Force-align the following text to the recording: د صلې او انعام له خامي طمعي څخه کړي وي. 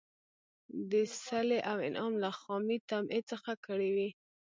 د 0.91 0.93
صلې 1.25 1.59
او 1.71 1.77
انعام 1.87 2.13
له 2.23 2.29
خامي 2.39 2.77
طمعي 2.89 3.21
څخه 3.31 3.51
کړي 3.65 3.89
وي. 3.95 4.09